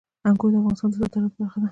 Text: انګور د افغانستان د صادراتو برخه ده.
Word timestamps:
انګور 0.27 0.49
د 0.53 0.55
افغانستان 0.59 0.89
د 0.91 0.93
صادراتو 1.01 1.33
برخه 1.41 1.57
ده. 1.61 1.69